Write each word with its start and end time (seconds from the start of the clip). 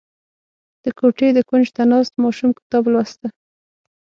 •د 0.83 0.85
کوټې 0.99 1.27
د 1.33 1.39
کونج 1.49 1.67
ته 1.75 1.83
ناست 1.91 2.13
ماشوم 2.23 2.51
کتاب 2.59 2.83
لوسته. 2.93 3.27